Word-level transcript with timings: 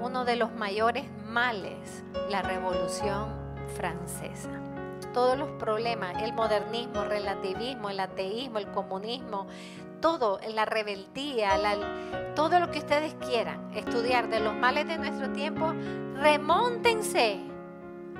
uno 0.00 0.24
de 0.24 0.36
los 0.36 0.52
mayores 0.52 1.04
males, 1.26 2.04
la 2.28 2.42
revolución 2.42 3.28
francesa. 3.76 4.50
Todos 5.12 5.38
los 5.38 5.50
problemas, 5.50 6.22
el 6.22 6.32
modernismo, 6.32 7.02
el 7.02 7.10
relativismo, 7.10 7.90
el 7.90 8.00
ateísmo, 8.00 8.58
el 8.58 8.70
comunismo, 8.70 9.46
todo, 10.00 10.40
la 10.54 10.64
rebeldía, 10.64 11.50
todo 12.34 12.58
lo 12.58 12.70
que 12.70 12.78
ustedes 12.78 13.14
quieran 13.14 13.70
estudiar 13.74 14.28
de 14.28 14.40
los 14.40 14.54
males 14.54 14.86
de 14.86 14.98
nuestro 14.98 15.30
tiempo, 15.32 15.72
remóntense 16.16 17.40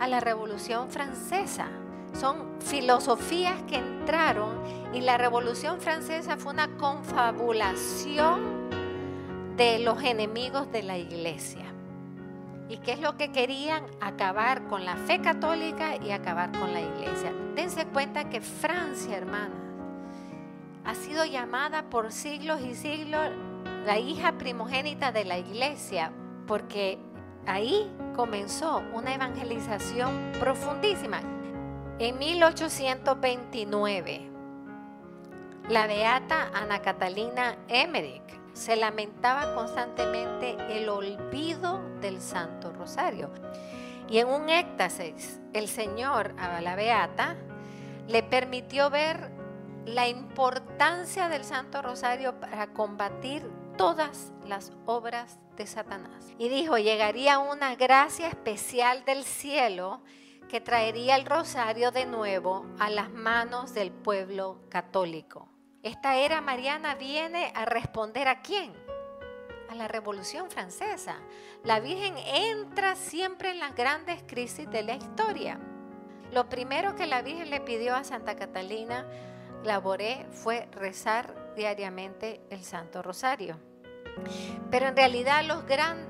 a 0.00 0.06
la 0.08 0.20
Revolución 0.20 0.90
Francesa. 0.90 1.68
Son 2.12 2.60
filosofías 2.60 3.60
que 3.64 3.76
entraron 3.76 4.62
y 4.92 5.00
la 5.00 5.18
Revolución 5.18 5.80
Francesa 5.80 6.36
fue 6.36 6.52
una 6.52 6.76
confabulación 6.76 8.68
de 9.56 9.80
los 9.80 10.02
enemigos 10.02 10.70
de 10.70 10.82
la 10.82 10.98
iglesia. 10.98 11.63
¿Y 12.68 12.78
qué 12.78 12.92
es 12.92 13.00
lo 13.00 13.16
que 13.16 13.30
querían? 13.30 13.84
Acabar 14.00 14.66
con 14.68 14.84
la 14.84 14.96
fe 14.96 15.20
católica 15.20 15.96
y 15.96 16.12
acabar 16.12 16.50
con 16.52 16.72
la 16.72 16.80
iglesia. 16.80 17.32
Dense 17.54 17.86
cuenta 17.86 18.30
que 18.30 18.40
Francia, 18.40 19.16
hermanas, 19.16 19.58
ha 20.84 20.94
sido 20.94 21.24
llamada 21.24 21.84
por 21.84 22.12
siglos 22.12 22.60
y 22.60 22.74
siglos 22.74 23.30
la 23.84 23.98
hija 23.98 24.38
primogénita 24.38 25.12
de 25.12 25.24
la 25.24 25.38
iglesia, 25.38 26.12
porque 26.46 26.98
ahí 27.46 27.90
comenzó 28.16 28.82
una 28.94 29.14
evangelización 29.14 30.32
profundísima. 30.40 31.20
En 31.98 32.18
1829, 32.18 34.30
la 35.68 35.86
beata 35.86 36.50
Ana 36.54 36.80
Catalina 36.80 37.56
Emmerich 37.68 38.22
se 38.54 38.76
lamentaba 38.76 39.54
constantemente 39.54 40.56
el 40.70 40.88
olvido 40.88 41.82
del 42.00 42.22
Santo 42.22 42.72
Rosario. 42.72 43.30
Y 44.08 44.18
en 44.18 44.28
un 44.28 44.48
éxtasis, 44.48 45.40
el 45.52 45.68
Señor 45.68 46.34
a 46.38 46.60
la 46.60 46.76
beata 46.76 47.36
le 48.08 48.22
permitió 48.22 48.90
ver 48.90 49.30
la 49.86 50.08
importancia 50.08 51.28
del 51.28 51.44
Santo 51.44 51.82
Rosario 51.82 52.38
para 52.40 52.68
combatir 52.68 53.46
todas 53.76 54.32
las 54.46 54.72
obras 54.86 55.38
de 55.56 55.66
Satanás. 55.66 56.32
Y 56.38 56.48
dijo, 56.48 56.78
llegaría 56.78 57.38
una 57.38 57.74
gracia 57.76 58.28
especial 58.28 59.04
del 59.04 59.24
cielo 59.24 60.02
que 60.48 60.60
traería 60.60 61.16
el 61.16 61.26
rosario 61.26 61.90
de 61.90 62.06
nuevo 62.06 62.66
a 62.78 62.90
las 62.90 63.10
manos 63.10 63.74
del 63.74 63.90
pueblo 63.90 64.60
católico. 64.68 65.53
Esta 65.84 66.16
era 66.16 66.40
mariana 66.40 66.94
viene 66.94 67.52
a 67.54 67.66
responder 67.66 68.26
a 68.26 68.40
quién? 68.40 68.72
A 69.68 69.74
la 69.74 69.86
Revolución 69.86 70.50
Francesa. 70.50 71.18
La 71.62 71.78
Virgen 71.78 72.14
entra 72.16 72.96
siempre 72.96 73.50
en 73.50 73.58
las 73.58 73.74
grandes 73.74 74.22
crisis 74.26 74.68
de 74.70 74.82
la 74.82 74.94
historia. 74.94 75.60
Lo 76.32 76.48
primero 76.48 76.96
que 76.96 77.06
la 77.06 77.20
Virgen 77.20 77.50
le 77.50 77.60
pidió 77.60 77.94
a 77.94 78.02
Santa 78.02 78.34
Catalina 78.34 79.06
laboré 79.62 80.26
fue 80.32 80.68
rezar 80.72 81.52
diariamente 81.54 82.40
el 82.48 82.64
Santo 82.64 83.02
Rosario. 83.02 83.58
Pero 84.70 84.86
en 84.86 84.96
realidad 84.96 85.44
los 85.44 85.64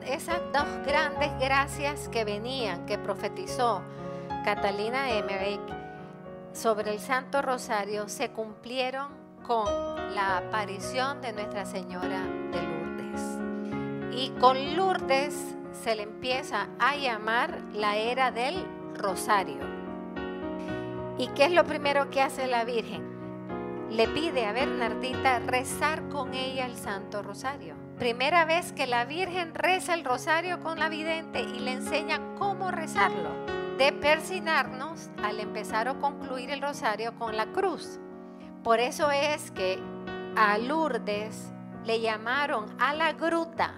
esas 0.06 0.40
dos 0.52 0.86
grandes 0.86 1.32
gracias 1.40 2.08
que 2.10 2.24
venían, 2.24 2.86
que 2.86 2.96
profetizó 2.96 3.82
Catalina 4.44 5.10
Emmerich 5.10 5.60
sobre 6.52 6.92
el 6.92 7.00
Santo 7.00 7.42
Rosario, 7.42 8.08
se 8.08 8.30
cumplieron 8.30 9.23
con 9.46 9.66
la 10.14 10.38
aparición 10.38 11.20
de 11.20 11.32
Nuestra 11.32 11.64
Señora 11.64 12.22
de 12.50 12.62
Lourdes. 12.62 14.18
Y 14.18 14.30
con 14.40 14.76
Lourdes 14.76 15.54
se 15.72 15.94
le 15.94 16.02
empieza 16.02 16.68
a 16.78 16.96
llamar 16.96 17.60
la 17.72 17.96
era 17.96 18.30
del 18.30 18.66
Rosario. 18.94 19.62
¿Y 21.18 21.28
qué 21.28 21.44
es 21.44 21.52
lo 21.52 21.64
primero 21.64 22.10
que 22.10 22.22
hace 22.22 22.46
la 22.46 22.64
Virgen? 22.64 23.14
le 23.94 24.08
pide 24.08 24.44
a 24.44 24.52
Bernardita 24.52 25.38
rezar 25.38 26.08
con 26.08 26.34
ella 26.34 26.66
el 26.66 26.76
Santo 26.76 27.22
Rosario. 27.22 27.76
Primera 27.96 28.44
vez 28.44 28.72
que 28.72 28.88
la 28.88 29.04
Virgen 29.04 29.54
reza 29.54 29.94
el 29.94 30.04
Rosario 30.04 30.60
con 30.60 30.80
la 30.80 30.88
vidente 30.88 31.42
y 31.42 31.60
le 31.60 31.72
enseña 31.72 32.18
cómo 32.36 32.72
rezarlo. 32.72 33.30
De 33.78 33.92
persinarnos 33.92 35.10
al 35.22 35.38
empezar 35.38 35.88
o 35.88 36.00
concluir 36.00 36.50
el 36.50 36.60
Rosario 36.60 37.14
con 37.18 37.36
la 37.36 37.46
cruz. 37.46 38.00
Por 38.64 38.80
eso 38.80 39.12
es 39.12 39.52
que 39.52 39.78
a 40.36 40.58
Lourdes 40.58 41.52
le 41.84 42.00
llamaron 42.00 42.66
a 42.80 42.92
la 42.94 43.12
gruta 43.12 43.74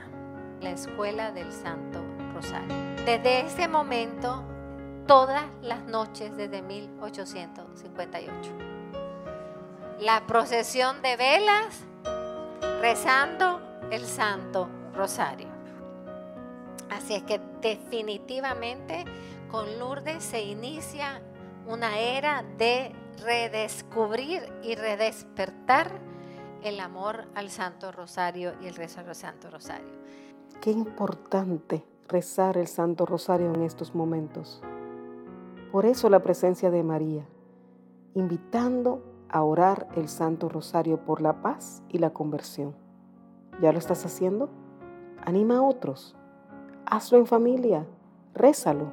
la 0.60 0.70
escuela 0.70 1.32
del 1.32 1.52
Santo 1.52 2.00
Rosario. 2.34 2.74
Desde 3.04 3.40
ese 3.40 3.68
momento, 3.68 4.42
todas 5.06 5.44
las 5.60 5.84
noches 5.84 6.34
desde 6.36 6.62
1858 6.62 8.76
la 10.00 10.26
procesión 10.26 11.00
de 11.02 11.16
velas 11.16 11.84
rezando 12.80 13.60
el 13.90 14.04
Santo 14.04 14.68
Rosario. 14.94 15.48
Así 16.90 17.14
es 17.14 17.22
que 17.22 17.40
definitivamente 17.60 19.04
con 19.50 19.78
Lourdes 19.78 20.22
se 20.22 20.42
inicia 20.42 21.20
una 21.66 21.98
era 21.98 22.44
de 22.58 22.92
redescubrir 23.22 24.42
y 24.62 24.74
redespertar 24.74 25.90
el 26.62 26.80
amor 26.80 27.26
al 27.34 27.50
Santo 27.50 27.92
Rosario 27.92 28.54
y 28.60 28.66
el 28.66 28.74
rezo 28.74 29.02
del 29.02 29.14
Santo 29.14 29.50
Rosario. 29.50 29.92
Qué 30.60 30.70
importante 30.70 31.84
rezar 32.08 32.56
el 32.56 32.66
Santo 32.66 33.06
Rosario 33.06 33.52
en 33.52 33.62
estos 33.62 33.94
momentos. 33.94 34.62
Por 35.72 35.86
eso 35.86 36.08
la 36.08 36.20
presencia 36.20 36.70
de 36.70 36.82
María, 36.82 37.26
invitando 38.14 39.02
a 39.28 39.42
orar 39.42 39.88
el 39.96 40.08
Santo 40.08 40.48
Rosario 40.48 41.04
por 41.04 41.20
la 41.20 41.42
paz 41.42 41.82
y 41.88 41.98
la 41.98 42.10
conversión. 42.10 42.74
¿Ya 43.60 43.72
lo 43.72 43.78
estás 43.78 44.04
haciendo? 44.04 44.48
Anima 45.24 45.58
a 45.58 45.62
otros. 45.62 46.14
Hazlo 46.86 47.18
en 47.18 47.26
familia. 47.26 47.86
Rézalo. 48.34 48.92